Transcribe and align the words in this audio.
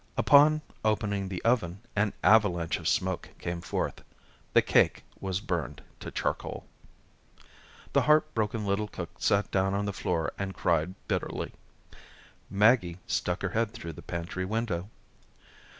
Upon 0.17 0.63
opening 0.83 1.29
the 1.29 1.43
oven, 1.45 1.79
an 1.95 2.13
avalanche 2.23 2.77
of 2.79 2.87
smoke 2.87 3.29
came 3.37 3.61
forth. 3.61 4.03
The 4.53 4.63
cake 4.63 5.03
was 5.19 5.39
burned 5.39 5.83
to 5.99 6.09
charcoal. 6.09 6.65
The 7.93 8.01
heart 8.01 8.33
broken 8.33 8.65
little 8.65 8.87
cook 8.87 9.11
sat 9.19 9.51
down 9.51 9.75
on 9.75 9.85
the 9.85 9.93
floor 9.93 10.33
and 10.39 10.55
cried 10.57 10.95
bitterly. 11.07 11.53
Maggie 12.49 12.97
stuck 13.05 13.43
her 13.43 13.49
head 13.49 13.73
through 13.73 13.93
the 13.93 14.01
pantry 14.01 14.43
window. 14.43 14.89